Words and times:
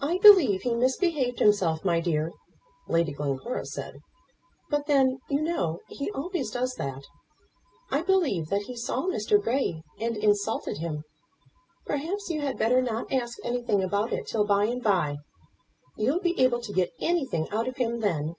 "I 0.00 0.18
believe 0.18 0.62
he 0.62 0.72
misbehaved 0.72 1.40
himself, 1.40 1.84
my 1.84 1.98
dear," 1.98 2.30
Lady 2.86 3.10
Glencora 3.12 3.66
said; 3.66 3.96
"but 4.70 4.86
then, 4.86 5.18
you 5.28 5.42
know, 5.42 5.80
he 5.88 6.12
always 6.12 6.52
does 6.52 6.76
that. 6.76 7.02
I 7.90 8.02
believe 8.02 8.50
that 8.50 8.62
he 8.66 8.76
saw 8.76 9.02
Mr. 9.02 9.42
Grey 9.42 9.82
and 9.98 10.16
insulted 10.16 10.78
him. 10.78 11.02
Perhaps 11.86 12.30
you 12.30 12.40
had 12.40 12.56
better 12.56 12.80
not 12.80 13.12
ask 13.12 13.36
anything 13.42 13.82
about 13.82 14.12
it 14.12 14.28
till 14.28 14.44
by 14.44 14.66
and 14.66 14.80
by. 14.80 15.16
You'll 15.96 16.20
be 16.20 16.38
able 16.40 16.60
to 16.60 16.72
get 16.72 16.92
anything 17.00 17.50
out 17.50 17.66
of 17.66 17.78
him 17.78 17.98
then." 17.98 18.36